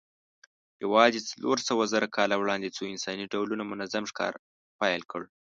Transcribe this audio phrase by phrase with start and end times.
[0.83, 4.33] یواځې څلورسوهزره کاله وړاندې څو انساني ډولونو منظم ښکار
[4.79, 5.21] پیل کړ.